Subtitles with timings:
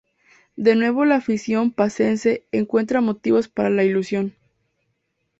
[0.55, 4.33] De nuevo la afición pacense encuentra motivos para la ilusión.